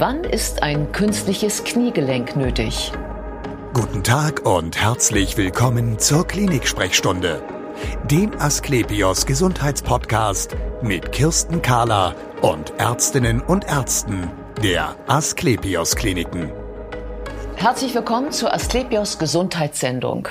Wann 0.00 0.22
ist 0.22 0.62
ein 0.62 0.92
künstliches 0.92 1.64
Kniegelenk 1.64 2.36
nötig? 2.36 2.92
Guten 3.74 4.04
Tag 4.04 4.46
und 4.46 4.80
herzlich 4.80 5.36
willkommen 5.36 5.98
zur 5.98 6.24
Klinik-Sprechstunde, 6.24 7.42
dem 8.08 8.30
Asklepios 8.38 9.26
Gesundheitspodcast 9.26 10.54
mit 10.82 11.10
Kirsten 11.10 11.62
Kahler 11.62 12.14
und 12.42 12.72
Ärztinnen 12.78 13.40
und 13.40 13.66
Ärzten 13.66 14.30
der 14.62 14.94
Asklepios 15.08 15.96
Kliniken. 15.96 16.52
Herzlich 17.56 17.92
willkommen 17.92 18.30
zur 18.30 18.54
Asklepios 18.54 19.18
Gesundheitssendung. 19.18 20.28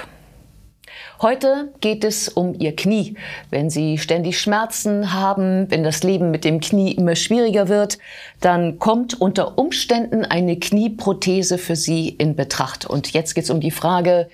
Heute 1.20 1.74
geht 1.82 2.04
es 2.04 2.30
um 2.30 2.54
Ihr 2.60 2.76
Knie. 2.76 3.16
Wenn 3.50 3.72
Sie 3.72 3.98
ständig 3.98 4.40
Schmerzen 4.40 5.14
haben, 5.14 5.66
wenn 5.72 5.84
das 5.84 6.04
Leben 6.04 6.30
mit 6.30 6.46
dem 6.46 6.60
Knie 6.60 6.92
immer 6.92 7.16
schwieriger 7.16 7.70
wird, 7.70 7.98
dann 8.40 8.78
kommt 8.78 9.20
unter 9.20 9.58
Umständen 9.58 10.26
eine 10.26 10.60
Knieprothese 10.60 11.58
für 11.58 11.76
Sie 11.76 12.10
in 12.10 12.36
Betracht. 12.36 12.86
Und 12.86 13.14
jetzt 13.14 13.34
geht 13.34 13.46
es 13.46 13.50
um 13.50 13.60
die 13.60 13.72
Frage, 13.72 14.30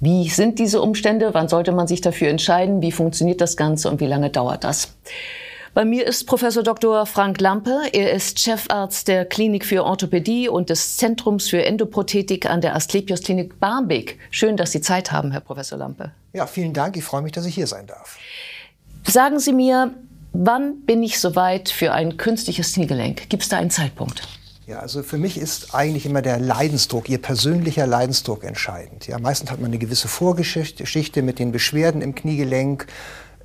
wie 0.00 0.28
sind 0.28 0.58
diese 0.58 0.82
Umstände? 0.82 1.32
Wann 1.32 1.48
sollte 1.48 1.72
man 1.72 1.86
sich 1.86 2.02
dafür 2.02 2.28
entscheiden? 2.28 2.82
Wie 2.82 2.92
funktioniert 2.92 3.40
das 3.40 3.56
Ganze 3.56 3.88
und 3.90 4.00
wie 4.00 4.06
lange 4.06 4.28
dauert 4.28 4.64
das? 4.64 4.94
Bei 5.72 5.84
mir 5.84 6.04
ist 6.04 6.24
Professor 6.24 6.64
Dr. 6.64 7.06
Frank 7.06 7.40
Lampe. 7.40 7.82
Er 7.92 8.12
ist 8.12 8.40
Chefarzt 8.40 9.06
der 9.06 9.24
Klinik 9.24 9.64
für 9.64 9.84
Orthopädie 9.84 10.48
und 10.48 10.68
des 10.68 10.96
Zentrums 10.96 11.48
für 11.48 11.64
Endoprothetik 11.64 12.50
an 12.50 12.60
der 12.60 12.74
Asklepios 12.74 13.22
Klinik 13.22 13.60
Barmbek. 13.60 14.18
Schön, 14.32 14.56
dass 14.56 14.72
Sie 14.72 14.80
Zeit 14.80 15.12
haben, 15.12 15.30
Herr 15.30 15.40
Professor 15.40 15.78
Lampe. 15.78 16.10
Ja, 16.32 16.48
vielen 16.48 16.72
Dank. 16.72 16.96
Ich 16.96 17.04
freue 17.04 17.22
mich, 17.22 17.30
dass 17.30 17.46
ich 17.46 17.54
hier 17.54 17.68
sein 17.68 17.86
darf. 17.86 18.18
Sagen 19.06 19.38
Sie 19.38 19.52
mir, 19.52 19.94
wann 20.32 20.80
bin 20.86 21.04
ich 21.04 21.20
soweit 21.20 21.68
für 21.68 21.92
ein 21.92 22.16
künstliches 22.16 22.72
Kniegelenk? 22.72 23.30
Gibt 23.30 23.44
es 23.44 23.48
da 23.48 23.58
einen 23.58 23.70
Zeitpunkt? 23.70 24.22
Ja, 24.66 24.80
also 24.80 25.04
für 25.04 25.18
mich 25.18 25.38
ist 25.38 25.72
eigentlich 25.72 26.04
immer 26.04 26.20
der 26.20 26.40
Leidensdruck, 26.40 27.08
Ihr 27.08 27.18
persönlicher 27.18 27.86
Leidensdruck 27.86 28.42
entscheidend. 28.42 29.06
Ja, 29.06 29.20
meistens 29.20 29.52
hat 29.52 29.60
man 29.60 29.70
eine 29.70 29.78
gewisse 29.78 30.08
Vorgeschichte 30.08 31.22
mit 31.22 31.38
den 31.38 31.52
Beschwerden 31.52 32.02
im 32.02 32.16
Kniegelenk 32.16 32.88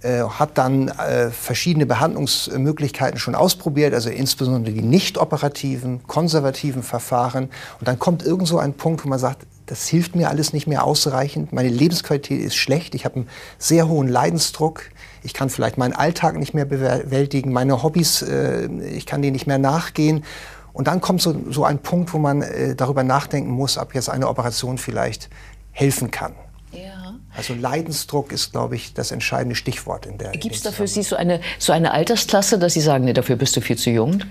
äh, 0.05 0.23
hat 0.23 0.57
dann 0.59 0.89
äh, 0.89 1.31
verschiedene 1.31 1.87
Behandlungsmöglichkeiten 1.87 3.19
schon 3.19 3.33
ausprobiert, 3.33 3.93
also 3.93 4.11
insbesondere 4.11 4.73
die 4.73 4.83
nicht 4.83 5.17
operativen, 5.17 6.03
konservativen 6.05 6.83
Verfahren. 6.83 7.49
Und 7.79 7.87
dann 7.87 7.97
kommt 7.97 8.23
irgend 8.23 8.47
so 8.47 8.59
ein 8.59 8.73
Punkt, 8.73 9.03
wo 9.03 9.09
man 9.09 9.17
sagt, 9.17 9.47
das 9.65 9.87
hilft 9.87 10.15
mir 10.15 10.29
alles 10.29 10.53
nicht 10.53 10.67
mehr 10.67 10.83
ausreichend, 10.83 11.51
meine 11.53 11.69
Lebensqualität 11.69 12.39
ist 12.39 12.55
schlecht, 12.55 12.93
ich 12.93 13.03
habe 13.03 13.15
einen 13.15 13.29
sehr 13.57 13.87
hohen 13.87 14.07
Leidensdruck, 14.07 14.83
ich 15.23 15.33
kann 15.33 15.49
vielleicht 15.49 15.79
meinen 15.79 15.93
Alltag 15.93 16.37
nicht 16.37 16.53
mehr 16.53 16.65
bewältigen, 16.65 17.51
meine 17.51 17.81
Hobbys, 17.81 18.21
äh, 18.21 18.67
ich 18.67 19.07
kann 19.07 19.23
denen 19.23 19.33
nicht 19.33 19.47
mehr 19.47 19.57
nachgehen. 19.57 20.23
Und 20.71 20.87
dann 20.87 21.01
kommt 21.01 21.21
so, 21.21 21.35
so 21.49 21.63
ein 21.63 21.79
Punkt, 21.79 22.13
wo 22.13 22.19
man 22.19 22.43
äh, 22.43 22.75
darüber 22.75 23.03
nachdenken 23.03 23.49
muss, 23.49 23.79
ob 23.79 23.95
jetzt 23.95 24.09
eine 24.09 24.27
Operation 24.27 24.77
vielleicht 24.77 25.29
helfen 25.71 26.11
kann. 26.11 26.33
Ja. 26.71 27.15
Also 27.37 27.53
Leidensdruck 27.53 28.31
ist, 28.31 28.51
glaube 28.51 28.75
ich, 28.75 28.93
das 28.93 29.11
entscheidende 29.11 29.55
Stichwort 29.55 30.05
in 30.05 30.17
der. 30.17 30.31
Gibt 30.31 30.55
es 30.55 30.61
dafür 30.61 30.87
Sie 30.87 31.03
so 31.03 31.15
eine, 31.15 31.41
so 31.59 31.73
eine 31.73 31.91
Altersklasse, 31.91 32.59
dass 32.59 32.73
Sie 32.73 32.81
sagen, 32.81 33.05
nee, 33.05 33.13
dafür 33.13 33.35
bist 33.35 33.55
du 33.55 33.61
viel 33.61 33.77
zu 33.77 33.89
jung? 33.89 34.21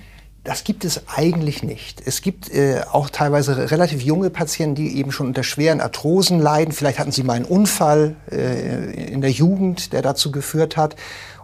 Das 0.44 0.62
gibt 0.64 0.84
es 0.84 1.08
eigentlich 1.08 1.62
nicht. 1.62 2.02
Es 2.04 2.20
gibt 2.20 2.52
äh, 2.52 2.82
auch 2.92 3.08
teilweise 3.08 3.70
relativ 3.70 4.02
junge 4.02 4.28
Patienten, 4.28 4.74
die 4.74 4.98
eben 4.98 5.10
schon 5.10 5.28
unter 5.28 5.42
schweren 5.42 5.80
Arthrosen 5.80 6.38
leiden. 6.38 6.72
Vielleicht 6.74 6.98
hatten 6.98 7.12
sie 7.12 7.22
mal 7.22 7.32
einen 7.32 7.46
Unfall 7.46 8.16
äh, 8.30 8.92
in 9.10 9.22
der 9.22 9.30
Jugend, 9.30 9.94
der 9.94 10.02
dazu 10.02 10.30
geführt 10.30 10.76
hat. 10.76 10.96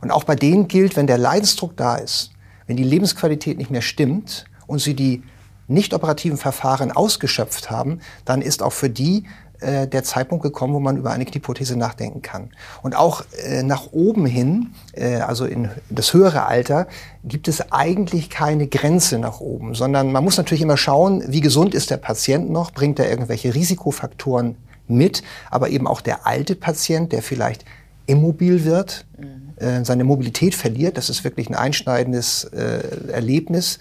Und 0.03 0.11
auch 0.11 0.25
bei 0.25 0.37
denen 0.37 0.69
gilt, 0.69 0.97
wenn 0.97 1.07
der 1.07 1.17
Leidensdruck 1.17 1.79
da 1.79 1.97
ist, 1.97 2.33
wenn 2.67 2.77
die 2.77 2.85
Lebensqualität 2.85 3.57
nicht 3.57 3.71
mehr 3.71 3.83
stimmt 3.83 4.45
und 4.67 4.81
sie 4.81 4.95
die 4.95 5.23
nicht 5.67 5.95
operativen 5.95 6.37
Verfahren 6.37 6.93
ausgeschöpft 6.93 7.71
haben, 7.71 8.01
dann 8.27 8.43
ist 8.43 8.63
auch 8.63 8.73
für 8.73 8.91
die 8.91 9.25
äh, 9.61 9.87
der 9.87 10.05
Zeitpunkt 10.05 10.43
gekommen, 10.43 10.75
wo 10.75 10.81
man 10.81 10.97
über 10.97 11.11
eine 11.11 11.25
Knieprothese 11.25 11.77
nachdenken 11.77 12.23
kann. 12.23 12.51
Und 12.83 12.97
auch 12.97 13.25
äh, 13.45 13.63
nach 13.63 13.93
oben 13.93 14.27
hin, 14.27 14.71
äh, 14.93 15.17
also 15.17 15.45
in 15.45 15.69
das 15.89 16.15
höhere 16.15 16.47
Alter, 16.47 16.87
gibt 17.25 17.49
es 17.49 17.73
eigentlich 17.73 18.31
keine 18.31 18.67
Grenze 18.67 19.19
nach 19.19 19.41
oben, 19.41 19.75
sondern 19.75 20.13
man 20.13 20.25
muss 20.25 20.37
natürlich 20.37 20.63
immer 20.63 20.77
schauen, 20.77 21.23
wie 21.27 21.41
gesund 21.41 21.75
ist 21.75 21.91
der 21.91 21.99
Patient 21.99 22.51
noch, 22.51 22.73
bringt 22.73 22.99
er 22.99 23.11
irgendwelche 23.11 23.55
Risikofaktoren 23.55 24.57
mit, 24.89 25.23
aber 25.51 25.69
eben 25.71 25.87
auch 25.87 26.01
der 26.01 26.27
alte 26.27 26.55
Patient, 26.55 27.13
der 27.13 27.23
vielleicht 27.23 27.65
immobil 28.07 28.65
wird, 28.65 29.07
mhm. 29.19 29.63
äh, 29.65 29.85
seine 29.85 30.05
Mobilität 30.05 30.55
verliert, 30.55 30.97
das 30.97 31.11
ist 31.11 31.23
wirklich 31.25 31.49
ein 31.49 31.55
einschneidendes 31.55 32.45
äh, 32.45 33.13
Erlebnis, 33.13 33.79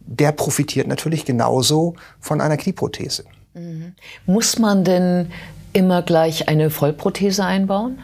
der 0.00 0.32
profitiert 0.32 0.88
natürlich 0.88 1.24
genauso 1.24 1.94
von 2.20 2.40
einer 2.40 2.56
Knieprothese. 2.56 3.24
Mhm. 3.54 3.94
Muss 4.26 4.58
man 4.58 4.84
denn 4.84 5.30
immer 5.72 6.02
gleich 6.02 6.48
eine 6.48 6.70
Vollprothese 6.70 7.44
einbauen? 7.44 7.98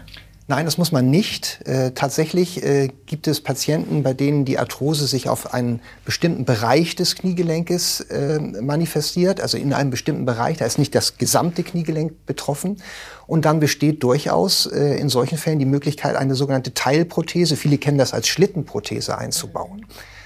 Nein, 0.51 0.65
das 0.65 0.79
muss 0.79 0.93
man 0.93 1.11
nicht. 1.11 1.61
Äh, 1.67 1.91
tatsächlich 1.91 2.65
äh, 2.65 2.89
gibt 3.05 3.27
es 3.27 3.43
Patienten, 3.43 4.03
bei 4.03 4.15
denen 4.15 4.47
die 4.47 4.59
Arthrose 4.59 5.07
sich 5.07 5.29
auf 5.29 5.53
einen 5.53 5.81
bestimmten 6.07 6.47
Bereich 6.47 6.97
des 6.97 7.17
Kniegelenkes 7.17 8.01
äh, 8.01 8.39
manifestiert, 8.39 9.43
also 9.43 9.59
in 9.59 9.75
einem 9.75 9.91
bestimmten 9.91 10.25
Bereich. 10.25 10.57
Da 10.57 10.65
ist 10.65 10.79
nicht 10.79 10.95
das 10.95 11.19
gesamte 11.19 11.63
Kniegelenk 11.63 12.25
betroffen. 12.25 12.81
Und 13.27 13.45
dann 13.45 13.61
besteht 13.61 14.03
durchaus 14.03 14.65
äh, 14.65 14.97
in 14.99 15.11
solchen 15.11 15.37
Fällen 15.37 15.59
die 15.59 15.67
Möglichkeit, 15.67 16.17
eine 16.17 16.35
sogenannte 16.35 16.73
Teilprothese, 16.73 17.55
viele 17.55 17.77
kennen 17.77 17.99
das 17.99 18.15
als 18.15 18.27
Schlittenprothese, 18.29 19.19
einzubauen. 19.19 19.81
Mhm. 19.81 20.18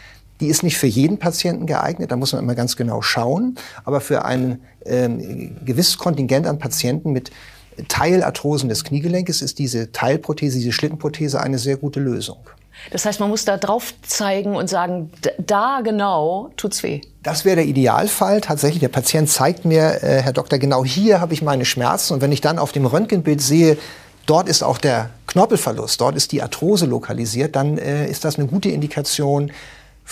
Die 0.42 0.48
ist 0.48 0.64
nicht 0.64 0.76
für 0.76 0.88
jeden 0.88 1.18
Patienten 1.18 1.66
geeignet, 1.66 2.10
da 2.10 2.16
muss 2.16 2.32
man 2.32 2.42
immer 2.42 2.56
ganz 2.56 2.76
genau 2.76 3.00
schauen. 3.00 3.54
Aber 3.84 4.00
für 4.00 4.24
ein 4.24 4.60
ähm, 4.84 5.56
gewisses 5.64 5.98
Kontingent 5.98 6.48
an 6.48 6.58
Patienten 6.58 7.12
mit 7.12 7.30
Teilarthrosen 7.86 8.68
des 8.68 8.82
Kniegelenkes 8.82 9.40
ist 9.40 9.60
diese 9.60 9.92
Teilprothese, 9.92 10.58
diese 10.58 10.72
Schlittenprothese 10.72 11.40
eine 11.40 11.58
sehr 11.58 11.76
gute 11.76 12.00
Lösung. 12.00 12.38
Das 12.90 13.04
heißt, 13.04 13.20
man 13.20 13.30
muss 13.30 13.44
da 13.44 13.56
drauf 13.56 13.94
zeigen 14.02 14.56
und 14.56 14.68
sagen, 14.68 15.12
da 15.38 15.80
genau 15.84 16.50
tut's 16.56 16.82
weh. 16.82 17.02
Das 17.22 17.44
wäre 17.44 17.56
der 17.56 17.66
Idealfall. 17.66 18.40
Tatsächlich, 18.40 18.80
der 18.80 18.88
Patient 18.88 19.30
zeigt 19.30 19.64
mir, 19.64 20.02
äh, 20.02 20.22
Herr 20.22 20.32
Doktor, 20.32 20.58
genau 20.58 20.84
hier 20.84 21.20
habe 21.20 21.34
ich 21.34 21.42
meine 21.42 21.64
Schmerzen. 21.64 22.14
Und 22.14 22.20
wenn 22.20 22.32
ich 22.32 22.40
dann 22.40 22.58
auf 22.58 22.72
dem 22.72 22.84
Röntgenbild 22.84 23.40
sehe, 23.40 23.78
dort 24.26 24.48
ist 24.48 24.64
auch 24.64 24.78
der 24.78 25.10
Knorpelverlust, 25.28 26.00
dort 26.00 26.16
ist 26.16 26.32
die 26.32 26.42
Arthrose 26.42 26.86
lokalisiert, 26.86 27.54
dann 27.54 27.78
äh, 27.78 28.10
ist 28.10 28.24
das 28.24 28.38
eine 28.38 28.48
gute 28.48 28.70
Indikation, 28.70 29.52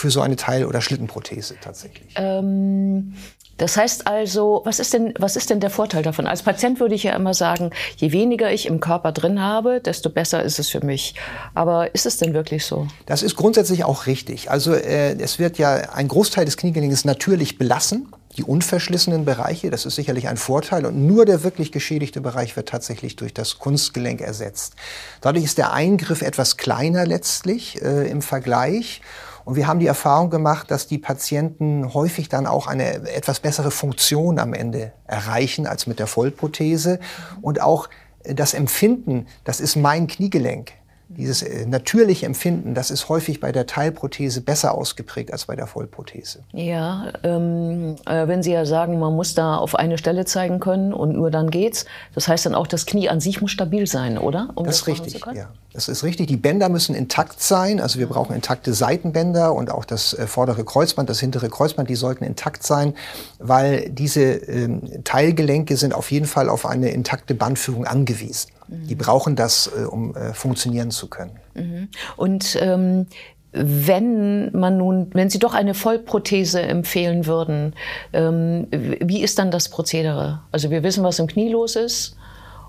für 0.00 0.10
so 0.10 0.20
eine 0.22 0.36
Teil- 0.36 0.64
oder 0.64 0.80
Schlittenprothese 0.80 1.56
tatsächlich. 1.60 2.14
Ähm, 2.16 3.12
das 3.58 3.76
heißt 3.76 4.06
also, 4.06 4.62
was 4.64 4.80
ist 4.80 4.94
denn, 4.94 5.12
was 5.18 5.36
ist 5.36 5.50
denn 5.50 5.60
der 5.60 5.68
Vorteil 5.68 6.02
davon? 6.02 6.26
Als 6.26 6.42
Patient 6.42 6.80
würde 6.80 6.94
ich 6.94 7.02
ja 7.02 7.14
immer 7.14 7.34
sagen, 7.34 7.72
je 7.96 8.10
weniger 8.10 8.50
ich 8.50 8.64
im 8.64 8.80
Körper 8.80 9.12
drin 9.12 9.42
habe, 9.42 9.82
desto 9.82 10.08
besser 10.08 10.42
ist 10.42 10.58
es 10.58 10.70
für 10.70 10.82
mich. 10.82 11.14
Aber 11.52 11.94
ist 11.94 12.06
es 12.06 12.16
denn 12.16 12.32
wirklich 12.32 12.64
so? 12.64 12.88
Das 13.04 13.22
ist 13.22 13.36
grundsätzlich 13.36 13.84
auch 13.84 14.06
richtig. 14.06 14.50
Also 14.50 14.72
äh, 14.72 15.12
es 15.20 15.38
wird 15.38 15.58
ja 15.58 15.74
ein 15.92 16.08
Großteil 16.08 16.46
des 16.46 16.56
Kniegelenks 16.56 17.04
natürlich 17.04 17.58
belassen. 17.58 18.08
Die 18.36 18.44
unverschlissenen 18.44 19.24
Bereiche, 19.24 19.70
das 19.70 19.86
ist 19.86 19.96
sicherlich 19.96 20.28
ein 20.28 20.36
Vorteil. 20.36 20.86
Und 20.86 21.04
nur 21.04 21.26
der 21.26 21.42
wirklich 21.42 21.72
geschädigte 21.72 22.20
Bereich 22.20 22.54
wird 22.54 22.68
tatsächlich 22.68 23.16
durch 23.16 23.34
das 23.34 23.58
Kunstgelenk 23.58 24.20
ersetzt. 24.20 24.74
Dadurch 25.20 25.44
ist 25.44 25.58
der 25.58 25.72
Eingriff 25.72 26.22
etwas 26.22 26.56
kleiner 26.56 27.04
letztlich 27.06 27.82
äh, 27.82 28.08
im 28.08 28.22
Vergleich. 28.22 29.02
Und 29.44 29.56
wir 29.56 29.66
haben 29.66 29.80
die 29.80 29.88
Erfahrung 29.88 30.30
gemacht, 30.30 30.70
dass 30.70 30.86
die 30.86 30.98
Patienten 30.98 31.92
häufig 31.92 32.28
dann 32.28 32.46
auch 32.46 32.68
eine 32.68 33.08
etwas 33.10 33.40
bessere 33.40 33.72
Funktion 33.72 34.38
am 34.38 34.54
Ende 34.54 34.92
erreichen 35.06 35.66
als 35.66 35.88
mit 35.88 35.98
der 35.98 36.06
Vollprothese. 36.06 37.00
Und 37.42 37.60
auch 37.60 37.88
das 38.22 38.54
Empfinden, 38.54 39.26
das 39.44 39.60
ist 39.60 39.74
mein 39.76 40.06
Kniegelenk, 40.06 40.72
dieses 41.16 41.42
äh, 41.42 41.66
natürliche 41.66 42.24
Empfinden, 42.26 42.74
das 42.74 42.90
ist 42.90 43.08
häufig 43.08 43.40
bei 43.40 43.50
der 43.50 43.66
Teilprothese 43.66 44.40
besser 44.40 44.74
ausgeprägt 44.74 45.32
als 45.32 45.46
bei 45.46 45.56
der 45.56 45.66
Vollprothese. 45.66 46.40
Ja, 46.52 47.12
ähm, 47.24 47.96
äh, 48.06 48.28
wenn 48.28 48.42
Sie 48.42 48.52
ja 48.52 48.64
sagen, 48.64 48.98
man 48.98 49.14
muss 49.14 49.34
da 49.34 49.56
auf 49.56 49.74
eine 49.74 49.98
Stelle 49.98 50.24
zeigen 50.24 50.60
können 50.60 50.92
und 50.92 51.16
nur 51.16 51.30
dann 51.30 51.50
geht's, 51.50 51.84
das 52.14 52.28
heißt 52.28 52.46
dann 52.46 52.54
auch, 52.54 52.66
das 52.66 52.86
Knie 52.86 53.08
an 53.08 53.20
sich 53.20 53.40
muss 53.40 53.50
stabil 53.50 53.86
sein, 53.86 54.18
oder? 54.18 54.50
Um 54.54 54.66
das, 54.66 54.84
das 54.84 54.88
ist 54.88 55.04
richtig, 55.04 55.24
ja. 55.34 55.48
Das 55.72 55.88
ist 55.88 56.02
richtig. 56.02 56.26
Die 56.26 56.36
Bänder 56.36 56.68
müssen 56.68 56.96
intakt 56.96 57.40
sein. 57.40 57.80
Also 57.80 58.00
wir 58.00 58.08
brauchen 58.08 58.34
intakte 58.34 58.74
Seitenbänder 58.74 59.54
und 59.54 59.70
auch 59.70 59.84
das 59.84 60.14
äh, 60.14 60.26
vordere 60.26 60.64
Kreuzband, 60.64 61.08
das 61.08 61.20
hintere 61.20 61.48
Kreuzband, 61.48 61.88
die 61.88 61.94
sollten 61.94 62.24
intakt 62.24 62.64
sein, 62.64 62.94
weil 63.38 63.88
diese 63.90 64.22
ähm, 64.22 65.04
Teilgelenke 65.04 65.76
sind 65.76 65.94
auf 65.94 66.10
jeden 66.10 66.26
Fall 66.26 66.48
auf 66.48 66.66
eine 66.66 66.90
intakte 66.90 67.34
Bandführung 67.34 67.86
angewiesen. 67.86 68.50
Mhm. 68.70 68.86
Die 68.86 68.94
brauchen 68.94 69.36
das, 69.36 69.70
äh, 69.76 69.84
um 69.84 70.14
äh, 70.14 70.32
funktionieren 70.32 70.90
zu 70.90 71.08
können. 71.08 71.38
Mhm. 71.54 71.88
Und 72.16 72.56
ähm, 72.60 73.06
wenn 73.52 74.56
man 74.56 74.76
nun, 74.76 75.10
wenn 75.12 75.28
Sie 75.28 75.40
doch 75.40 75.54
eine 75.54 75.74
Vollprothese 75.74 76.62
empfehlen 76.62 77.26
würden, 77.26 77.74
ähm, 78.12 78.68
wie 78.70 79.22
ist 79.22 79.38
dann 79.38 79.50
das 79.50 79.68
Prozedere? 79.68 80.40
Also 80.52 80.70
wir 80.70 80.84
wissen, 80.84 81.02
was 81.02 81.18
im 81.18 81.26
Knie 81.26 81.50
los 81.50 81.76
ist. 81.76 82.16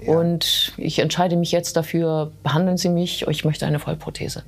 Und 0.05 0.73
ich 0.77 0.97
entscheide 0.97 1.35
mich 1.35 1.51
jetzt 1.51 1.77
dafür, 1.77 2.31
behandeln 2.41 2.77
Sie 2.77 2.89
mich, 2.89 3.27
ich 3.27 3.45
möchte 3.45 3.67
eine 3.67 3.77
Vollprothese. 3.77 4.43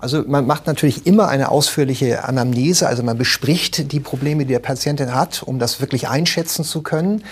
Also 0.00 0.22
man 0.26 0.46
macht 0.46 0.66
natürlich 0.66 1.06
immer 1.06 1.28
eine 1.28 1.50
ausführliche 1.50 2.24
Anamnese, 2.24 2.86
also 2.86 3.02
man 3.02 3.18
bespricht 3.18 3.90
die 3.92 4.00
Probleme, 4.00 4.44
die 4.44 4.52
der 4.52 4.60
Patientin 4.60 5.14
hat, 5.14 5.42
um 5.42 5.58
das 5.58 5.80
wirklich 5.80 6.08
einschätzen 6.08 6.64
zu 6.64 6.82
können. 6.82 7.24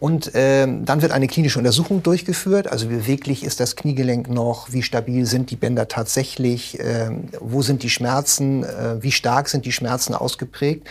Und 0.00 0.30
ähm, 0.34 0.84
dann 0.84 1.02
wird 1.02 1.10
eine 1.10 1.26
klinische 1.26 1.58
Untersuchung 1.58 2.02
durchgeführt. 2.02 2.70
Also 2.70 2.88
wie 2.88 2.94
beweglich 2.94 3.44
ist 3.44 3.58
das 3.58 3.74
Kniegelenk 3.74 4.30
noch? 4.30 4.72
Wie 4.72 4.82
stabil 4.82 5.26
sind 5.26 5.50
die 5.50 5.56
Bänder 5.56 5.88
tatsächlich? 5.88 6.78
Ähm, 6.80 7.28
wo 7.40 7.62
sind 7.62 7.82
die 7.82 7.90
Schmerzen? 7.90 8.62
Äh, 8.62 9.02
wie 9.02 9.10
stark 9.10 9.48
sind 9.48 9.64
die 9.64 9.72
Schmerzen 9.72 10.14
ausgeprägt? 10.14 10.86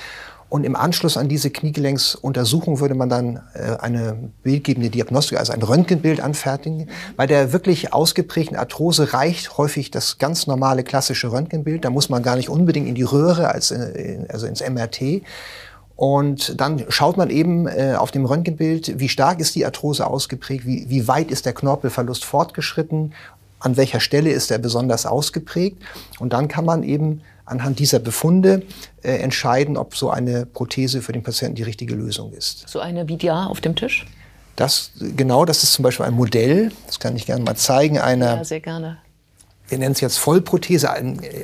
Und 0.49 0.63
im 0.63 0.77
Anschluss 0.77 1.17
an 1.17 1.27
diese 1.27 1.49
Kniegelenksuntersuchung 1.49 2.79
würde 2.79 2.95
man 2.95 3.09
dann 3.09 3.41
äh, 3.53 3.77
eine 3.79 4.31
bildgebende 4.43 4.89
Diagnostik, 4.89 5.37
also 5.37 5.51
ein 5.51 5.61
Röntgenbild 5.61 6.21
anfertigen. 6.21 6.89
Bei 7.17 7.27
der 7.27 7.51
wirklich 7.51 7.93
ausgeprägten 7.93 8.55
Arthrose 8.55 9.13
reicht 9.13 9.57
häufig 9.57 9.91
das 9.91 10.19
ganz 10.19 10.47
normale 10.47 10.83
klassische 10.83 11.31
Röntgenbild. 11.31 11.83
Da 11.83 11.89
muss 11.89 12.09
man 12.09 12.23
gar 12.23 12.37
nicht 12.37 12.49
unbedingt 12.49 12.87
in 12.87 12.95
die 12.95 13.03
Röhre, 13.03 13.49
als 13.49 13.71
in, 13.71 14.25
also 14.29 14.47
ins 14.47 14.61
MRT. 14.61 15.21
Und 15.97 16.61
dann 16.61 16.85
schaut 16.89 17.17
man 17.17 17.31
eben 17.31 17.67
äh, 17.67 17.95
auf 17.97 18.11
dem 18.11 18.25
Röntgenbild, 18.25 18.99
wie 18.99 19.09
stark 19.09 19.39
ist 19.39 19.55
die 19.55 19.65
Arthrose 19.65 20.05
ausgeprägt, 20.05 20.65
wie, 20.65 20.85
wie 20.89 21.07
weit 21.07 21.31
ist 21.31 21.47
der 21.47 21.53
Knorpelverlust 21.53 22.23
fortgeschritten, 22.23 23.13
an 23.59 23.77
welcher 23.77 23.99
Stelle 23.99 24.29
ist 24.29 24.51
er 24.51 24.59
besonders 24.59 25.07
ausgeprägt. 25.07 25.81
Und 26.19 26.33
dann 26.33 26.47
kann 26.47 26.65
man 26.65 26.83
eben 26.83 27.23
anhand 27.45 27.79
dieser 27.79 27.97
Befunde 27.97 28.61
äh, 29.01 29.17
entscheiden, 29.17 29.75
ob 29.75 29.95
so 29.95 30.11
eine 30.11 30.45
Prothese 30.45 31.01
für 31.01 31.13
den 31.13 31.23
Patienten 31.23 31.55
die 31.55 31.63
richtige 31.63 31.95
Lösung 31.95 32.31
ist. 32.31 32.69
So 32.69 32.79
eine 32.79 33.07
wie 33.07 33.17
da 33.17 33.47
auf 33.47 33.59
dem 33.59 33.75
Tisch? 33.75 34.05
Das, 34.55 34.91
genau, 35.15 35.45
das 35.45 35.63
ist 35.63 35.73
zum 35.73 35.81
Beispiel 35.81 36.05
ein 36.05 36.13
Modell, 36.13 36.71
das 36.85 36.99
kann 36.99 37.15
ich 37.15 37.25
gerne 37.25 37.43
mal 37.43 37.55
zeigen, 37.55 37.99
einer, 37.99 38.37
ja, 38.37 38.43
sehr 38.43 38.59
gerne. 38.59 38.97
Wir 39.67 39.77
nennen 39.77 39.93
es 39.93 40.01
jetzt 40.01 40.17
Vollprothese, 40.17 40.89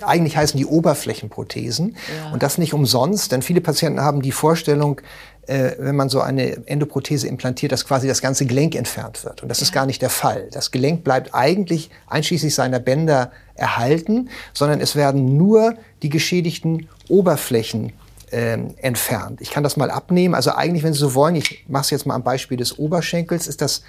eigentlich 0.02 0.38
heißen 0.38 0.58
die 0.58 0.66
Oberflächenprothesen. 0.66 1.96
Ja. 2.24 2.32
Und 2.32 2.44
das 2.44 2.58
nicht 2.58 2.74
umsonst, 2.74 3.32
denn 3.32 3.42
viele 3.42 3.62
Patienten 3.62 4.02
haben 4.02 4.22
die 4.22 4.32
Vorstellung, 4.32 5.02
äh, 5.48 5.72
wenn 5.78 5.96
man 5.96 6.10
so 6.10 6.22
eine 6.22 6.68
Endoprothese 6.68 7.28
implantiert, 7.28 7.72
dass 7.72 7.86
quasi 7.86 8.08
das 8.08 8.22
ganze 8.22 8.46
Gelenk 8.46 8.76
entfernt 8.76 9.26
wird. 9.26 9.44
Und 9.44 9.50
das 9.50 9.60
ja. 9.60 9.64
ist 9.64 9.74
gar 9.74 9.86
nicht 9.86 10.02
der 10.02 10.10
Fall. 10.10 10.48
Das 10.52 10.72
Gelenk 10.72 11.04
bleibt 11.04 11.34
eigentlich 11.34 11.90
einschließlich 12.08 12.56
seiner 12.56 12.80
Bänder 12.80 13.32
erhalten, 13.56 14.30
sondern 14.54 14.80
es 14.80 14.96
werden 14.96 15.38
nur 15.38 15.76
die 16.02 16.10
geschädigten 16.10 16.88
Oberflächen 17.10 17.92
ähm, 18.32 18.74
entfernt. 18.78 19.42
Ich 19.42 19.52
kann 19.52 19.64
das 19.64 19.78
mal 19.78 19.92
abnehmen. 19.92 20.34
Also 20.34 20.52
eigentlich, 20.52 20.84
wenn 20.84 20.94
Sie 20.94 21.00
so 21.00 21.14
wollen, 21.14 21.36
ich 21.36 21.66
mache 21.68 21.84
es 21.84 21.90
jetzt 21.90 22.06
mal 22.06 22.16
am 22.16 22.24
Beispiel 22.24 22.58
des 22.58 22.80
Oberschenkels, 22.80 23.48
ist 23.48 23.62
das 23.62 23.84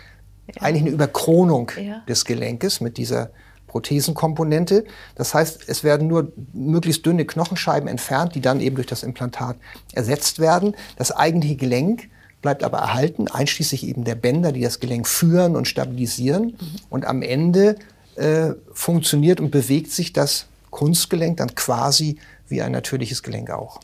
ja. 0.55 0.63
eigentlich 0.63 0.83
eine 0.83 0.91
Überkronung 0.91 1.71
des 2.09 2.25
Gelenkes 2.25 2.81
mit 2.81 2.99
dieser 2.99 3.31
Prothesenkomponente. 3.75 4.85
Das 5.17 5.35
heißt, 5.35 5.65
es 5.67 5.83
werden 5.83 6.07
nur 6.07 6.31
möglichst 6.53 7.05
dünne 7.05 7.25
Knochenscheiben 7.25 7.89
entfernt, 7.89 8.37
die 8.37 8.41
dann 8.41 8.61
eben 8.61 8.77
durch 8.77 8.87
das 8.87 9.03
Implantat 9.03 9.57
ersetzt 9.93 10.39
werden. 10.39 10.77
Das 10.95 11.11
eigentliche 11.11 11.57
Gelenk 11.57 12.09
bleibt 12.41 12.63
aber 12.63 12.79
erhalten, 12.79 13.27
einschließlich 13.27 13.85
eben 13.85 14.05
der 14.05 14.15
Bänder, 14.15 14.53
die 14.53 14.61
das 14.61 14.79
Gelenk 14.79 15.09
führen 15.09 15.57
und 15.57 15.67
stabilisieren. 15.67 16.45
Mhm. 16.45 16.57
Und 16.89 17.05
am 17.05 17.23
Ende 17.23 17.75
äh, 18.15 18.51
funktioniert 18.73 19.41
und 19.41 19.51
bewegt 19.51 19.91
sich 19.91 20.13
das 20.13 20.47
Kunstgelenk 20.71 21.39
dann 21.39 21.57
quasi 21.57 22.19
wie 22.47 22.63
ein 22.63 22.71
natürliches 22.71 23.25
Gelenk 23.25 23.51
auch. 23.51 23.81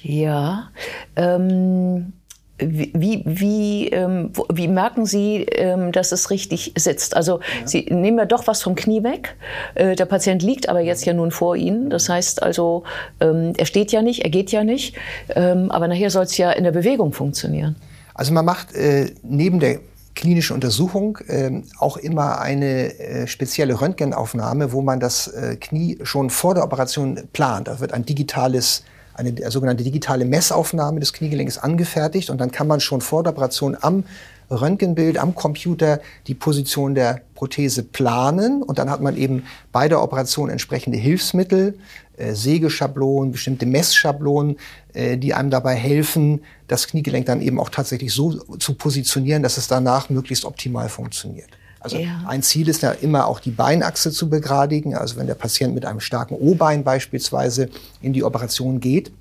Ja. 0.00 0.70
Ähm 1.14 2.14
wie, 2.58 3.22
wie, 3.26 3.88
ähm, 3.88 4.30
wie 4.52 4.68
merken 4.68 5.04
Sie, 5.04 5.42
ähm, 5.42 5.92
dass 5.92 6.12
es 6.12 6.30
richtig 6.30 6.72
sitzt? 6.76 7.16
Also 7.16 7.40
ja. 7.60 7.66
Sie 7.66 7.86
nehmen 7.90 8.18
ja 8.18 8.24
doch 8.24 8.46
was 8.46 8.62
vom 8.62 8.74
Knie 8.74 9.02
weg. 9.02 9.36
Äh, 9.74 9.94
der 9.94 10.06
Patient 10.06 10.42
liegt 10.42 10.68
aber 10.68 10.80
jetzt 10.80 11.04
ja 11.04 11.12
nun 11.12 11.30
vor 11.30 11.56
Ihnen. 11.56 11.90
Das 11.90 12.08
heißt 12.08 12.42
also, 12.42 12.84
ähm, 13.20 13.52
er 13.56 13.66
steht 13.66 13.92
ja 13.92 14.00
nicht, 14.00 14.24
er 14.24 14.30
geht 14.30 14.52
ja 14.52 14.64
nicht. 14.64 14.96
Ähm, 15.34 15.70
aber 15.70 15.86
nachher 15.88 16.10
soll 16.10 16.24
es 16.24 16.36
ja 16.38 16.50
in 16.50 16.64
der 16.64 16.72
Bewegung 16.72 17.12
funktionieren. 17.12 17.76
Also 18.14 18.32
man 18.32 18.46
macht 18.46 18.74
äh, 18.74 19.10
neben 19.22 19.60
der 19.60 19.80
klinischen 20.14 20.54
Untersuchung 20.54 21.18
äh, 21.28 21.62
auch 21.78 21.98
immer 21.98 22.40
eine 22.40 22.98
äh, 22.98 23.26
spezielle 23.26 23.78
Röntgenaufnahme, 23.80 24.72
wo 24.72 24.80
man 24.80 24.98
das 24.98 25.28
äh, 25.28 25.56
Knie 25.56 25.98
schon 26.02 26.30
vor 26.30 26.54
der 26.54 26.64
Operation 26.64 27.28
plant. 27.34 27.68
Da 27.68 27.80
wird 27.80 27.92
ein 27.92 28.06
digitales 28.06 28.82
eine 29.16 29.50
sogenannte 29.50 29.82
digitale 29.82 30.24
Messaufnahme 30.24 31.00
des 31.00 31.12
Kniegelenkes 31.12 31.58
angefertigt 31.58 32.30
und 32.30 32.38
dann 32.38 32.50
kann 32.50 32.66
man 32.66 32.80
schon 32.80 33.00
vor 33.00 33.22
der 33.22 33.32
Operation 33.32 33.76
am 33.80 34.04
Röntgenbild 34.50 35.18
am 35.18 35.34
Computer 35.34 36.00
die 36.26 36.34
Position 36.34 36.94
der 36.94 37.22
Prothese 37.34 37.82
planen 37.82 38.62
und 38.62 38.78
dann 38.78 38.90
hat 38.90 39.00
man 39.00 39.16
eben 39.16 39.44
bei 39.72 39.88
der 39.88 40.02
Operation 40.02 40.50
entsprechende 40.50 40.98
Hilfsmittel, 40.98 41.78
äh, 42.16 42.32
Sägeschablonen, 42.32 43.32
bestimmte 43.32 43.66
Messschablonen, 43.66 44.56
äh, 44.92 45.16
die 45.16 45.34
einem 45.34 45.50
dabei 45.50 45.74
helfen, 45.74 46.42
das 46.68 46.86
Kniegelenk 46.86 47.26
dann 47.26 47.42
eben 47.42 47.58
auch 47.58 47.70
tatsächlich 47.70 48.12
so 48.12 48.32
zu 48.58 48.74
positionieren, 48.74 49.42
dass 49.42 49.56
es 49.56 49.66
danach 49.66 50.10
möglichst 50.10 50.44
optimal 50.44 50.88
funktioniert. 50.88 51.48
Also 51.86 51.98
ja. 51.98 52.24
ein 52.26 52.42
Ziel 52.42 52.68
ist 52.68 52.82
ja 52.82 52.90
immer 52.90 53.28
auch 53.28 53.38
die 53.38 53.52
Beinachse 53.52 54.10
zu 54.10 54.28
begradigen. 54.28 54.96
Also 54.96 55.14
wenn 55.16 55.28
der 55.28 55.36
Patient 55.36 55.72
mit 55.72 55.84
einem 55.84 56.00
starken 56.00 56.34
O-Bein 56.34 56.82
beispielsweise 56.82 57.68
in 58.02 58.12
die 58.12 58.24
Operation 58.24 58.80
geht, 58.80 59.12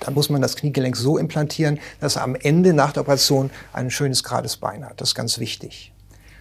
dann 0.00 0.14
muss 0.14 0.30
man 0.30 0.40
das 0.40 0.56
Kniegelenk 0.56 0.96
so 0.96 1.18
implantieren, 1.18 1.78
dass 2.00 2.16
er 2.16 2.22
am 2.22 2.36
Ende 2.36 2.72
nach 2.72 2.92
der 2.92 3.02
Operation 3.02 3.50
ein 3.74 3.90
schönes 3.90 4.22
gerades 4.22 4.56
Bein 4.56 4.82
hat. 4.82 4.98
Das 5.02 5.10
ist 5.10 5.14
ganz 5.14 5.38
wichtig. 5.38 5.92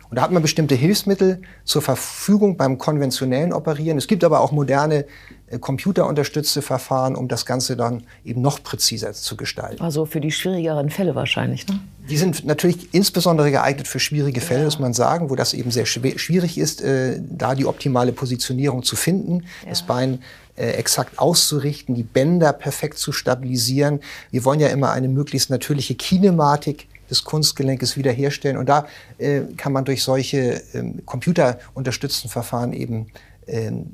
Und 0.10 0.16
da 0.16 0.24
hat 0.24 0.32
man 0.32 0.42
bestimmte 0.42 0.74
Hilfsmittel 0.74 1.42
zur 1.66 1.84
Verfügung 1.84 2.58
beim 2.58 2.80
konventionellen 2.80 3.54
Operieren. 3.54 3.98
Es 3.98 4.08
gibt 4.08 4.24
aber 4.24 4.40
auch 4.40 4.52
moderne 4.52 5.06
äh, 5.48 5.60
computerunterstützte 5.60 6.64
Verfahren, 6.64 7.16
um 7.16 7.28
das 7.28 7.46
Ganze 7.46 7.78
dann 7.78 8.04
eben 8.26 8.42
noch 8.42 8.64
präziser 8.64 9.14
zu 9.14 9.38
gestalten. 9.38 9.84
Also 9.84 10.06
für 10.06 10.20
die 10.20 10.32
schwierigeren 10.32 10.90
Fälle 10.90 11.14
wahrscheinlich, 11.14 11.68
ne? 11.68 11.80
Die 12.10 12.18
sind 12.18 12.44
natürlich 12.44 12.92
insbesondere 12.92 13.52
geeignet 13.52 13.88
für 13.88 14.00
schwierige 14.00 14.42
Fälle, 14.42 14.62
ja. 14.62 14.66
muss 14.66 14.80
man 14.80 14.94
sagen, 14.96 15.30
wo 15.30 15.36
das 15.36 15.54
eben 15.54 15.70
sehr 15.70 15.86
schwierig 15.86 16.58
ist, 16.58 16.82
äh, 16.82 17.20
da 17.30 17.54
die 17.54 17.68
optimale 17.68 18.12
Positionierung 18.12 18.82
zu 18.82 18.96
finden, 18.96 19.44
ja. 19.64 19.70
das 19.70 19.84
Bein 19.84 20.24
äh, 20.56 20.72
exakt 20.72 21.20
auszurichten, 21.20 21.94
die 21.94 22.04
Bänder 22.04 22.52
perfekt 22.52 22.98
zu 22.98 23.12
stabilisieren. 23.12 24.00
Wir 24.32 24.44
wollen 24.44 24.60
ja 24.60 24.70
immer 24.70 24.92
eine 24.92 25.08
möglichst 25.08 25.52
natürliche 25.52 25.94
Kinematik 25.94 26.88
des 27.10 27.24
Kunstgelenkes 27.24 27.98
wiederherstellen. 27.98 28.58
Und 28.58 28.70
da 28.70 28.86
äh, 29.18 29.42
kann 29.58 29.74
man 29.74 29.86
durch 29.86 30.04
solche 30.04 30.62
ähm, 30.74 31.06
computerunterstützten 31.06 32.30
Verfahren 32.30 32.74
eben 32.74 33.08
ähm, 33.52 33.88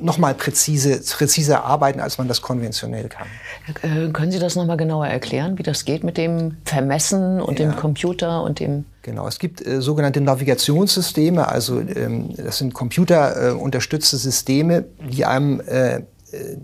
nochmal 0.00 0.34
präzise, 0.34 1.00
präziser 1.00 1.64
arbeiten, 1.64 2.00
als 2.00 2.18
man 2.18 2.28
das 2.28 2.42
konventionell 2.42 3.08
kann. 3.08 3.26
Äh, 3.82 4.10
können 4.10 4.30
Sie 4.30 4.38
das 4.38 4.56
nochmal 4.56 4.76
genauer 4.76 5.06
erklären, 5.06 5.58
wie 5.58 5.62
das 5.62 5.84
geht 5.84 6.04
mit 6.04 6.18
dem 6.18 6.58
Vermessen 6.64 7.40
und 7.40 7.58
ja. 7.58 7.66
dem 7.66 7.76
Computer 7.76 8.42
und 8.42 8.60
dem 8.60 8.84
Genau, 9.02 9.26
es 9.28 9.38
gibt 9.38 9.66
äh, 9.66 9.80
sogenannte 9.80 10.20
Navigationssysteme, 10.20 11.48
also 11.48 11.80
ähm, 11.80 12.34
das 12.36 12.58
sind 12.58 12.74
computerunterstützte 12.74 14.16
äh, 14.16 14.18
Systeme, 14.18 14.84
die 15.10 15.24
einem, 15.24 15.60
äh, 15.60 16.02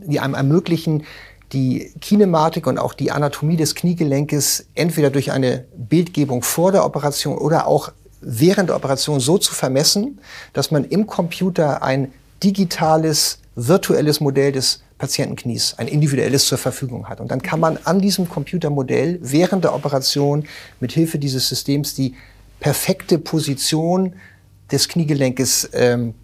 die 0.06 0.20
einem 0.20 0.34
ermöglichen, 0.34 1.04
die 1.52 1.92
Kinematik 2.00 2.66
und 2.66 2.78
auch 2.78 2.94
die 2.94 3.10
Anatomie 3.10 3.56
des 3.56 3.74
Kniegelenkes 3.74 4.66
entweder 4.74 5.10
durch 5.10 5.32
eine 5.32 5.64
Bildgebung 5.76 6.42
vor 6.42 6.72
der 6.72 6.84
Operation 6.84 7.36
oder 7.36 7.66
auch 7.66 7.92
während 8.20 8.68
der 8.68 8.76
Operation 8.76 9.20
so 9.20 9.38
zu 9.38 9.54
vermessen, 9.54 10.20
dass 10.52 10.70
man 10.70 10.84
im 10.84 11.06
Computer 11.06 11.82
ein 11.82 12.12
digitales, 12.42 13.38
virtuelles 13.54 14.20
Modell 14.20 14.52
des 14.52 14.82
Patientenknies, 14.98 15.74
ein 15.78 15.88
individuelles 15.88 16.46
zur 16.46 16.58
Verfügung 16.58 17.08
hat. 17.08 17.20
Und 17.20 17.30
dann 17.30 17.40
kann 17.40 17.58
man 17.58 17.78
an 17.84 18.00
diesem 18.00 18.28
Computermodell 18.28 19.18
während 19.22 19.64
der 19.64 19.74
Operation 19.74 20.44
mit 20.78 20.92
Hilfe 20.92 21.18
dieses 21.18 21.48
Systems 21.48 21.94
die 21.94 22.14
perfekte 22.60 23.18
Position 23.18 24.14
des 24.70 24.88
Kniegelenkes 24.88 25.70
ähm, 25.72 26.14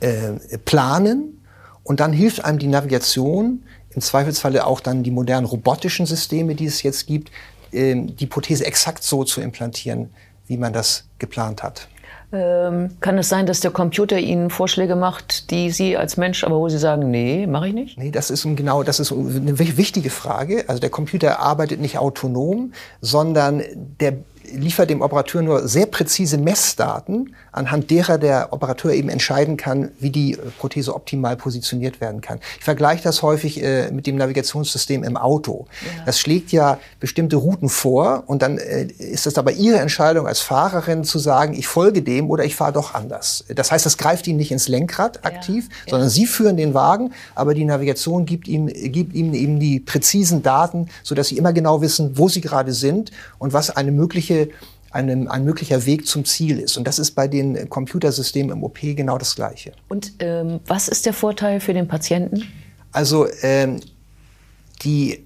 äh, 0.00 0.32
planen. 0.64 1.42
Und 1.84 2.00
dann 2.00 2.12
hilft 2.12 2.44
einem 2.44 2.58
die 2.58 2.68
Navigation, 2.68 3.62
im 3.94 4.00
Zweifelsfalle 4.00 4.66
auch 4.66 4.80
dann 4.80 5.02
die 5.02 5.10
modernen 5.10 5.46
robotischen 5.46 6.06
Systeme, 6.06 6.54
die 6.54 6.66
es 6.66 6.82
jetzt 6.82 7.06
gibt, 7.06 7.30
äh, 7.72 7.94
die 7.96 8.26
Prothese 8.26 8.66
exakt 8.66 9.02
so 9.02 9.24
zu 9.24 9.40
implantieren, 9.40 10.10
wie 10.46 10.56
man 10.56 10.72
das 10.72 11.04
geplant 11.18 11.62
hat. 11.62 11.88
Ähm, 12.32 12.90
kann 13.00 13.18
es 13.18 13.28
sein, 13.28 13.46
dass 13.46 13.58
der 13.58 13.72
Computer 13.72 14.16
Ihnen 14.16 14.50
Vorschläge 14.50 14.94
macht, 14.94 15.50
die 15.50 15.70
Sie 15.70 15.96
als 15.96 16.16
Mensch, 16.16 16.44
aber 16.44 16.60
wo 16.60 16.68
Sie 16.68 16.78
sagen, 16.78 17.10
nee, 17.10 17.44
mache 17.48 17.68
ich 17.68 17.74
nicht? 17.74 17.98
Nee, 17.98 18.12
das 18.12 18.30
ist 18.30 18.44
genau, 18.44 18.84
das 18.84 19.00
ist 19.00 19.10
eine 19.10 19.58
wichtige 19.58 20.10
Frage. 20.10 20.64
Also 20.68 20.80
der 20.80 20.90
Computer 20.90 21.40
arbeitet 21.40 21.80
nicht 21.80 21.98
autonom, 21.98 22.72
sondern 23.00 23.64
der 23.98 24.18
liefert 24.52 24.90
dem 24.90 25.02
Operateur 25.02 25.42
nur 25.42 25.68
sehr 25.68 25.86
präzise 25.86 26.38
Messdaten, 26.38 27.34
anhand 27.52 27.90
derer 27.90 28.18
der 28.18 28.52
Operateur 28.52 28.92
eben 28.92 29.08
entscheiden 29.08 29.56
kann, 29.56 29.90
wie 29.98 30.10
die 30.10 30.36
Prothese 30.58 30.94
optimal 30.94 31.36
positioniert 31.36 32.00
werden 32.00 32.20
kann. 32.20 32.40
Ich 32.58 32.64
vergleiche 32.64 33.02
das 33.02 33.22
häufig 33.22 33.62
äh, 33.62 33.90
mit 33.90 34.06
dem 34.06 34.16
Navigationssystem 34.16 35.04
im 35.04 35.16
Auto. 35.16 35.66
Ja. 35.82 36.04
Das 36.06 36.18
schlägt 36.18 36.52
ja 36.52 36.78
bestimmte 36.98 37.36
Routen 37.36 37.68
vor 37.68 38.24
und 38.26 38.42
dann 38.42 38.58
äh, 38.58 38.84
ist 38.84 39.26
es 39.26 39.38
aber 39.38 39.52
Ihre 39.52 39.78
Entscheidung 39.78 40.26
als 40.26 40.40
Fahrerin 40.40 41.04
zu 41.04 41.18
sagen, 41.18 41.54
ich 41.54 41.66
folge 41.66 42.02
dem 42.02 42.30
oder 42.30 42.44
ich 42.44 42.56
fahre 42.56 42.72
doch 42.72 42.94
anders. 42.94 43.44
Das 43.54 43.70
heißt, 43.70 43.86
das 43.86 43.98
greift 43.98 44.26
ihn 44.26 44.36
nicht 44.36 44.52
ins 44.52 44.68
Lenkrad 44.68 45.24
aktiv, 45.24 45.68
ja. 45.86 45.90
sondern 45.90 46.08
Sie 46.08 46.26
führen 46.26 46.56
den 46.56 46.74
Wagen, 46.74 47.12
aber 47.34 47.54
die 47.54 47.64
Navigation 47.64 48.26
gibt 48.26 48.48
ihm, 48.48 48.66
gibt 48.66 49.14
ihm 49.14 49.34
eben 49.34 49.60
die 49.60 49.80
präzisen 49.80 50.42
Daten, 50.42 50.88
sodass 51.02 51.28
Sie 51.28 51.36
immer 51.36 51.52
genau 51.52 51.80
wissen, 51.80 52.16
wo 52.18 52.28
Sie 52.28 52.40
gerade 52.40 52.72
sind 52.72 53.10
und 53.38 53.52
was 53.52 53.70
eine 53.70 53.92
mögliche 53.92 54.29
ein, 54.90 55.28
ein 55.28 55.44
möglicher 55.44 55.86
Weg 55.86 56.06
zum 56.06 56.24
Ziel 56.24 56.58
ist. 56.58 56.76
Und 56.76 56.86
das 56.86 56.98
ist 56.98 57.12
bei 57.12 57.28
den 57.28 57.68
Computersystemen 57.68 58.50
im 58.50 58.64
OP 58.64 58.78
genau 58.80 59.18
das 59.18 59.36
Gleiche. 59.36 59.72
Und 59.88 60.12
ähm, 60.18 60.60
was 60.66 60.88
ist 60.88 61.06
der 61.06 61.12
Vorteil 61.12 61.60
für 61.60 61.74
den 61.74 61.86
Patienten? 61.86 62.46
Also 62.92 63.28
ähm, 63.42 63.80
die 64.82 65.24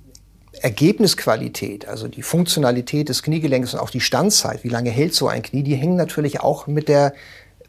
Ergebnisqualität, 0.61 1.89
also 1.89 2.09
die 2.09 2.23
Funktionalität 2.23 3.09
des 3.09 3.23
Kniegelenks 3.23 3.75
und 3.75 3.81
auch 3.81 3.91
die 3.91 4.01
Standzeit, 4.01 4.65
wie 4.65 4.69
lange 4.69 4.91
hält 4.91 5.15
so 5.15 5.29
ein 5.29 5.43
Knie, 5.43 5.63
die 5.63 5.75
hängen 5.75 5.97
natürlich 5.97 6.41
auch 6.41 6.67
mit 6.67 6.89
der 6.89 7.15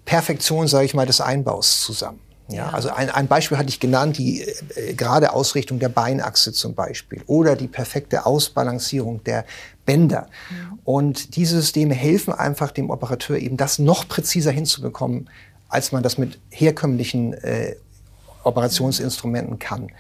Perfektion, 0.03 0.67
sage 0.67 0.85
ich 0.85 0.93
mal, 0.93 1.05
des 1.05 1.21
Einbaus 1.21 1.81
zusammen. 1.81 2.19
Ja, 2.47 2.69
also 2.69 2.89
ein, 2.89 3.09
ein 3.09 3.27
Beispiel 3.27 3.57
hatte 3.57 3.69
ich 3.69 3.79
genannt, 3.79 4.17
die 4.17 4.41
äh, 4.41 4.93
gerade 4.93 5.33
Ausrichtung 5.33 5.79
der 5.79 5.89
Beinachse 5.89 6.53
zum 6.53 6.75
Beispiel 6.75 7.23
oder 7.25 7.55
die 7.55 7.67
perfekte 7.67 8.25
Ausbalancierung 8.25 9.23
der 9.23 9.45
Bänder. 9.85 10.27
Mhm. 10.49 10.79
Und 10.83 11.35
diese 11.37 11.59
Systeme 11.59 11.95
helfen 11.95 12.33
einfach 12.33 12.71
dem 12.71 12.91
Operateur 12.91 13.37
eben 13.37 13.57
das 13.57 13.79
noch 13.79 14.07
präziser 14.07 14.51
hinzubekommen, 14.51 15.29
als 15.69 15.91
man 15.91 16.03
das 16.03 16.19
mit 16.19 16.39
herkömmlichen 16.51 17.33
äh, 17.33 17.75
Operationsinstrumenten 18.43 19.57
kann. 19.57 19.91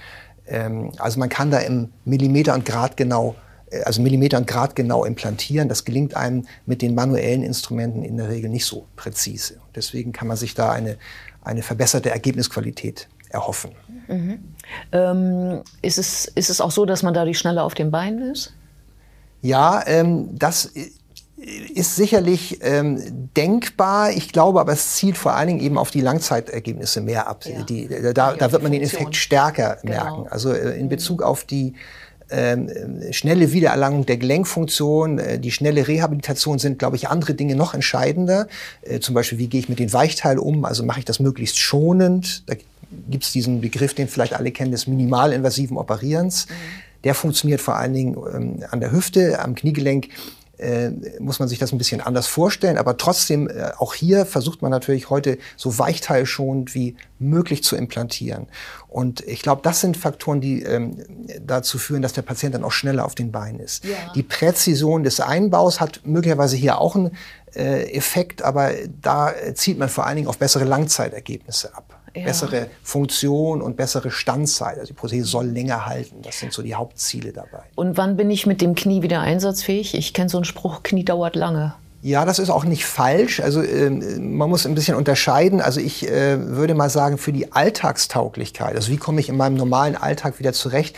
Ähm, 0.47 0.91
also 0.99 1.19
man 1.19 1.29
kann 1.29 1.49
da 1.49 1.59
im 1.59 1.89
Millimeter 2.05 2.53
und 2.53 2.65
Grad 2.65 2.95
genau 2.95 3.35
äh, 3.71 3.81
also 3.83 4.01
Millimeter 4.01 4.37
und 4.37 4.47
Grad 4.47 4.75
genau 4.75 5.05
implantieren. 5.05 5.69
Das 5.69 5.85
gelingt 5.85 6.15
einem 6.15 6.45
mit 6.65 6.81
den 6.81 6.95
manuellen 6.95 7.43
Instrumenten 7.43 8.03
in 8.03 8.17
der 8.17 8.29
Regel 8.29 8.49
nicht 8.49 8.65
so 8.65 8.87
präzise. 8.95 9.57
Deswegen 9.75 10.11
kann 10.11 10.27
man 10.27 10.37
sich 10.37 10.53
da 10.53 10.71
eine, 10.71 10.97
eine 11.45 11.61
verbesserte 11.61 12.09
Ergebnisqualität 12.09 13.07
erhoffen. 13.29 13.71
Mhm. 14.07 14.39
Ähm, 14.91 15.61
ist, 15.81 15.97
es, 15.97 16.25
ist 16.25 16.49
es 16.49 16.61
auch 16.61 16.71
so, 16.71 16.85
dass 16.85 17.03
man 17.03 17.13
dadurch 17.13 17.39
schneller 17.39 17.63
auf 17.63 17.73
den 17.73 17.91
Beinen 17.91 18.31
ist? 18.31 18.53
Ja, 19.41 19.83
ähm, 19.85 20.37
das 20.37 20.71
ist 21.37 21.95
sicherlich 21.95 22.59
ähm, 22.61 23.29
denkbar. 23.35 24.11
Ich 24.11 24.31
glaube, 24.31 24.59
aber 24.59 24.73
es 24.73 24.95
zielt 24.95 25.17
vor 25.17 25.33
allen 25.33 25.47
Dingen 25.47 25.59
eben 25.59 25.77
auf 25.77 25.91
die 25.91 26.01
Langzeitergebnisse 26.01 27.01
mehr 27.01 27.27
ab. 27.27 27.45
Ja. 27.45 27.61
Die, 27.63 27.87
da, 27.87 28.33
da 28.33 28.51
wird 28.51 28.63
man 28.63 28.71
den 28.71 28.81
Effekt 28.81 29.15
stärker 29.15 29.77
genau. 29.81 29.93
merken. 29.93 30.27
Also 30.29 30.51
äh, 30.51 30.79
in 30.79 30.89
Bezug 30.89 31.21
auf 31.21 31.43
die 31.43 31.73
schnelle 33.11 33.51
Wiedererlangung 33.51 34.05
der 34.05 34.17
Gelenkfunktion, 34.17 35.19
äh, 35.19 35.39
die 35.39 35.51
schnelle 35.51 35.87
Rehabilitation 35.87 36.59
sind, 36.59 36.79
glaube 36.79 36.95
ich, 36.95 37.07
andere 37.07 37.33
Dinge 37.35 37.55
noch 37.55 37.73
entscheidender. 37.73 38.47
Äh, 38.81 38.99
zum 38.99 39.13
Beispiel, 39.13 39.37
wie 39.37 39.47
gehe 39.47 39.59
ich 39.59 39.69
mit 39.69 39.79
den 39.79 39.93
Weichteilen 39.93 40.39
um? 40.39 40.65
Also 40.65 40.83
mache 40.83 40.99
ich 40.99 41.05
das 41.05 41.19
möglichst 41.19 41.59
schonend? 41.59 42.43
Da 42.47 42.55
gibt 43.09 43.23
es 43.23 43.31
diesen 43.31 43.61
Begriff, 43.61 43.93
den 43.93 44.07
vielleicht 44.07 44.33
alle 44.33 44.51
kennen, 44.51 44.71
des 44.71 44.87
minimalinvasiven 44.87 45.77
Operierens. 45.77 46.47
Mhm. 46.47 46.53
Der 47.03 47.13
funktioniert 47.13 47.61
vor 47.61 47.75
allen 47.75 47.93
Dingen 47.93 48.17
ähm, 48.33 48.63
an 48.71 48.79
der 48.79 48.91
Hüfte, 48.91 49.39
am 49.39 49.53
Kniegelenk 49.53 50.07
äh, 50.57 50.89
muss 51.19 51.39
man 51.39 51.47
sich 51.47 51.59
das 51.59 51.71
ein 51.71 51.77
bisschen 51.77 52.01
anders 52.01 52.27
vorstellen. 52.27 52.77
Aber 52.77 52.97
trotzdem, 52.97 53.49
äh, 53.49 53.71
auch 53.77 53.93
hier 53.93 54.25
versucht 54.25 54.61
man 54.61 54.71
natürlich 54.71 55.09
heute 55.09 55.37
so 55.57 55.77
weichteilschonend 55.77 56.73
wie 56.75 56.95
möglich 57.19 57.63
zu 57.63 57.75
implantieren. 57.75 58.47
Und 58.87 59.21
ich 59.21 59.41
glaube, 59.41 59.61
das 59.63 59.81
sind 59.81 59.97
Faktoren, 59.97 60.41
die 60.41 60.63
ähm, 60.63 61.03
dazu 61.45 61.77
führen, 61.77 62.01
dass 62.01 62.13
der 62.13 62.21
Patient 62.21 62.55
dann 62.55 62.63
auch 62.63 62.71
schneller 62.71 63.05
auf 63.05 63.15
den 63.15 63.31
Beinen 63.31 63.59
ist. 63.59 63.85
Ja. 63.85 63.95
Die 64.15 64.23
Präzision 64.23 65.03
des 65.03 65.19
Einbaus 65.19 65.79
hat 65.79 66.01
möglicherweise 66.05 66.55
hier 66.55 66.79
auch 66.79 66.95
einen 66.95 67.11
äh, 67.55 67.91
Effekt, 67.93 68.41
aber 68.41 68.71
da 69.01 69.33
zielt 69.53 69.77
man 69.77 69.89
vor 69.89 70.05
allen 70.05 70.17
Dingen 70.17 70.27
auf 70.27 70.37
bessere 70.37 70.65
Langzeitergebnisse 70.65 71.75
ab 71.75 71.94
ja. 72.15 72.23
bessere 72.23 72.67
Funktion 72.83 73.61
und 73.61 73.77
bessere 73.77 74.11
Standzeit. 74.11 74.79
Also 74.79 74.87
die 74.87 74.93
Prothese 74.93 75.25
soll 75.25 75.47
länger 75.47 75.85
halten. 75.85 76.21
Das 76.23 76.39
sind 76.39 76.53
so 76.53 76.61
die 76.61 76.75
Hauptziele 76.75 77.31
dabei. 77.31 77.63
Und 77.75 77.97
wann 77.97 78.17
bin 78.17 78.29
ich 78.31 78.45
mit 78.45 78.61
dem 78.61 78.75
Knie 78.75 79.01
wieder 79.01 79.21
einsatzfähig? 79.21 79.95
Ich 79.95 80.13
kenne 80.13 80.29
so 80.29 80.37
einen 80.37 80.45
Spruch, 80.45 80.83
Knie 80.83 81.03
dauert 81.03 81.35
lange. 81.35 81.75
Ja, 82.01 82.23
das 82.23 82.37
ist 82.37 82.51
auch 82.51 82.65
nicht 82.65 82.85
falsch. 82.85 83.39
Also 83.39 83.63
äh, 83.63 83.89
man 83.89 84.47
muss 84.47 84.67
ein 84.67 84.75
bisschen 84.75 84.95
unterscheiden. 84.95 85.59
Also 85.59 85.79
ich 85.79 86.07
äh, 86.07 86.39
würde 86.39 86.75
mal 86.75 86.89
sagen, 86.89 87.17
für 87.17 87.33
die 87.33 87.51
Alltagstauglichkeit, 87.51 88.75
also 88.75 88.91
wie 88.91 88.97
komme 88.97 89.19
ich 89.19 89.29
in 89.29 89.37
meinem 89.37 89.55
normalen 89.55 89.95
Alltag 89.95 90.37
wieder 90.39 90.53
zurecht, 90.53 90.95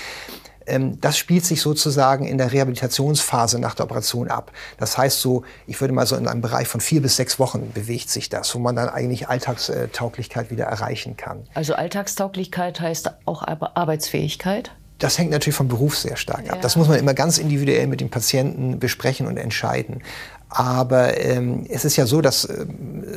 das 1.00 1.18
spielt 1.18 1.46
sich 1.46 1.62
sozusagen 1.62 2.26
in 2.26 2.38
der 2.38 2.52
Rehabilitationsphase 2.52 3.60
nach 3.60 3.76
der 3.76 3.86
Operation 3.86 4.30
ab. 4.30 4.52
Das 4.78 4.98
heißt 4.98 5.22
so, 5.22 5.44
ich 5.66 5.80
würde 5.80 5.94
mal 5.94 6.06
so 6.06 6.16
in 6.16 6.28
einem 6.28 6.42
Bereich 6.42 6.68
von 6.68 6.82
vier 6.82 7.02
bis 7.02 7.16
sechs 7.16 7.40
Wochen 7.40 7.72
bewegt 7.74 8.10
sich 8.10 8.30
das, 8.30 8.54
wo 8.54 8.60
man 8.60 8.76
dann 8.76 8.90
eigentlich 8.90 9.30
Alltagstauglichkeit 9.30 10.52
wieder 10.52 10.66
erreichen 10.66 11.16
kann. 11.16 11.44
Also 11.54 11.74
Alltagstauglichkeit 11.74 12.80
heißt 12.82 13.12
auch 13.26 13.44
Arbeitsfähigkeit? 13.44 14.72
Das 15.00 15.18
hängt 15.20 15.32
natürlich 15.32 15.56
vom 15.56 15.68
Beruf 15.68 15.96
sehr 15.98 16.16
stark 16.18 16.48
ja. 16.48 16.54
ab. 16.54 16.62
Das 16.62 16.76
muss 16.76 16.88
man 16.88 16.98
immer 16.98 17.14
ganz 17.14 17.38
individuell 17.38 17.88
mit 17.88 18.02
dem 18.02 18.10
Patienten 18.10 18.80
besprechen 18.80 19.28
und 19.28 19.38
entscheiden. 19.38 20.02
Aber 20.50 21.20
ähm, 21.20 21.66
es 21.70 21.86
ist 21.86 21.98
ja 21.98 22.06
so, 22.06 22.22
dass 22.22 22.46
äh, 22.46 22.66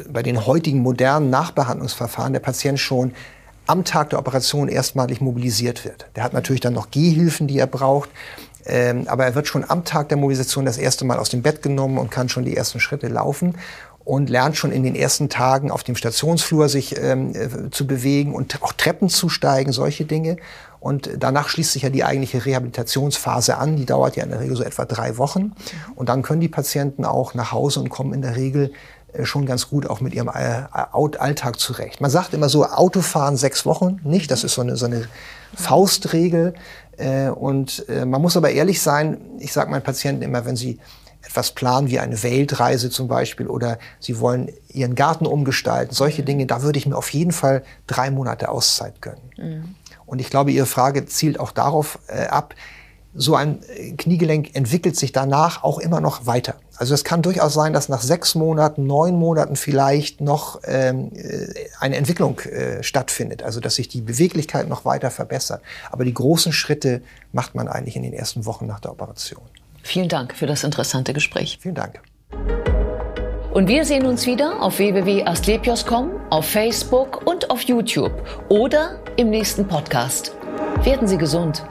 bei 0.09 0.23
den 0.23 0.47
heutigen 0.47 0.81
modernen 0.81 1.31
Nachbehandlungsverfahren 1.31 2.33
der 2.33 2.41
Patient 2.41 2.79
schon 2.79 3.13
am 3.71 3.85
Tag 3.85 4.11
der 4.11 4.19
Operation 4.19 4.69
erstmalig 4.69 5.21
mobilisiert 5.21 5.85
wird. 5.85 6.07
Der 6.17 6.25
hat 6.25 6.33
natürlich 6.33 6.61
dann 6.61 6.75
noch 6.75 6.91
Gehhilfen, 6.91 7.47
die 7.47 7.59
er 7.59 7.69
braucht. 7.69 8.11
Ähm, 8.67 9.05
aber 9.07 9.25
er 9.25 9.37
wird 9.37 9.47
schon 9.47 9.65
am 9.69 9.85
Tag 9.85 10.09
der 10.09 10.19
Mobilisation 10.19 10.65
das 10.65 10.77
erste 10.77 11.05
Mal 11.05 11.19
aus 11.19 11.29
dem 11.31 11.43
Bett 11.43 11.63
genommen 11.63 11.97
und 11.97 12.11
kann 12.11 12.29
schon 12.29 12.45
die 12.45 12.57
ersten 12.57 12.81
Schritte 12.81 13.07
laufen 13.07 13.55
und 14.05 14.29
lernt 14.29 14.57
schon 14.57 14.73
in 14.73 14.83
den 14.83 14.97
ersten 14.97 15.29
Tagen 15.29 15.71
auf 15.71 15.85
dem 15.85 15.95
Stationsflur 15.95 16.69
sich 16.69 17.01
ähm, 17.01 17.33
äh, 17.33 17.71
zu 17.71 17.87
bewegen 17.87 18.35
und 18.35 18.61
auch 18.61 18.73
Treppen 18.73 19.09
zu 19.09 19.29
steigen, 19.29 19.71
solche 19.71 20.05
Dinge. 20.05 20.37
Und 20.81 21.11
danach 21.19 21.49
schließt 21.49 21.73
sich 21.73 21.83
ja 21.83 21.91
die 21.91 22.03
eigentliche 22.03 22.45
Rehabilitationsphase 22.45 23.57
an. 23.57 23.77
Die 23.77 23.87
dauert 23.87 24.17
ja 24.17 24.25
in 24.25 24.31
der 24.31 24.41
Regel 24.41 24.57
so 24.57 24.65
etwa 24.65 24.85
drei 24.85 25.17
Wochen. 25.17 25.53
Und 25.95 26.09
dann 26.09 26.23
können 26.23 26.41
die 26.41 26.49
Patienten 26.49 27.05
auch 27.05 27.35
nach 27.35 27.53
Hause 27.53 27.81
und 27.81 27.91
kommen 27.91 28.15
in 28.15 28.23
der 28.23 28.35
Regel 28.35 28.73
schon 29.25 29.47
ganz 29.47 29.69
gut 29.69 29.89
auch 29.89 30.01
mit 30.01 30.15
ihrem 30.15 30.29
äh, 30.29 30.63
Alltag 30.73 31.59
zurecht. 31.59 32.01
Man 32.01 32.11
sagt 32.11 32.35
immer 32.35 32.49
so, 32.49 32.65
Autofahren 32.65 33.37
sechs 33.37 33.67
Wochen 33.67 34.01
nicht, 34.05 34.31
das 34.31 34.45
ist 34.45 34.55
so 34.55 34.63
eine, 34.63 34.77
so 34.77 34.87
eine 34.87 35.09
Faustregel. 35.55 36.55
Äh, 36.97 37.29
und 37.29 37.85
man 37.89 38.21
muss 38.21 38.37
aber 38.37 38.51
ehrlich 38.51 38.81
sein, 38.83 39.19
ich 39.39 39.53
sage 39.53 39.71
meinen 39.71 39.83
Patienten 39.83 40.23
immer, 40.23 40.45
wenn 40.45 40.57
sie 40.57 40.79
etwas 41.23 41.53
planen 41.53 41.91
wie 41.91 41.99
eine 41.99 42.23
Weltreise 42.23 42.91
zum 42.91 43.09
Beispiel 43.09 43.47
oder 43.47 43.79
sie 43.99 44.21
wollen 44.21 44.51
ihren 44.69 44.95
Garten 44.95 45.27
umgestalten, 45.27 45.95
solche 45.95 46.23
Dinge, 46.23 46.47
da 46.47 46.63
würde 46.63 46.79
ich 46.79 46.87
mir 46.87 46.97
auf 46.97 47.11
jeden 47.11 47.33
Fall 47.33 47.63
drei 47.87 48.11
Monate 48.11 48.49
Auszeit 48.49 49.03
gönnen. 49.03 49.21
Mhm. 49.37 49.75
Und 50.07 50.19
ich 50.19 50.31
glaube, 50.31 50.51
Ihre 50.51 50.67
Frage 50.67 51.07
zielt 51.07 51.39
auch 51.39 51.53
darauf 51.53 51.99
ab, 52.31 52.55
so 53.15 53.35
ein 53.35 53.61
Kniegelenk 53.99 54.55
entwickelt 54.55 54.97
sich 54.97 55.13
danach 55.13 55.63
auch 55.63 55.79
immer 55.79 56.01
noch 56.01 56.27
weiter. 56.27 56.57
Also 56.81 56.95
es 56.95 57.05
kann 57.05 57.21
durchaus 57.21 57.53
sein, 57.53 57.75
dass 57.75 57.91
nach 57.91 58.01
sechs 58.01 58.35
Monaten, 58.35 58.87
neun 58.87 59.15
Monaten 59.15 59.55
vielleicht 59.57 60.23
noch 60.23 60.63
ähm, 60.65 61.13
äh, 61.15 61.69
eine 61.79 61.97
Entwicklung 61.97 62.41
äh, 62.41 62.83
stattfindet, 62.83 63.43
also 63.43 63.61
dass 63.61 63.75
sich 63.75 63.89
die 63.89 64.01
Beweglichkeit 64.01 64.67
noch 64.67 64.87
weiter 64.87 65.11
verbessert. 65.11 65.61
Aber 65.91 66.07
die 66.07 66.15
großen 66.15 66.55
Schritte 66.55 67.03
macht 67.33 67.55
man 67.55 67.69
eigentlich 67.69 67.97
in 67.97 68.03
den 68.03 68.15
ersten 68.15 68.47
Wochen 68.47 68.67
nach 68.67 68.81
der 68.81 68.93
Operation. 68.93 69.43
Vielen 69.83 70.09
Dank 70.09 70.35
für 70.35 70.47
das 70.47 70.65
interessante 70.65 71.13
Gespräch. 71.13 71.59
Vielen 71.61 71.75
Dank. 71.75 72.01
Und 73.53 73.69
wir 73.69 73.85
sehen 73.85 74.07
uns 74.07 74.25
wieder 74.25 74.63
auf 74.63 74.79
www.astlepios.com, 74.79 76.13
auf 76.31 76.47
Facebook 76.47 77.27
und 77.27 77.51
auf 77.51 77.61
YouTube 77.61 78.13
oder 78.49 79.01
im 79.19 79.29
nächsten 79.29 79.69
Podcast. 79.69 80.33
Werden 80.83 81.07
Sie 81.07 81.19
gesund. 81.19 81.63